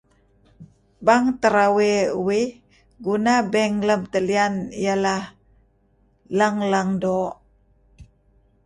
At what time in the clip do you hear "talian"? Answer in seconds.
4.13-4.53